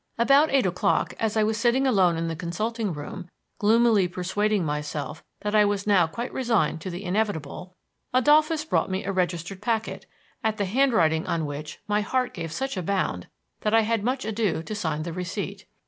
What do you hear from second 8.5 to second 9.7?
brought me a registered